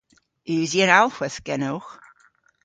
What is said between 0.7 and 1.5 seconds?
an alhwedh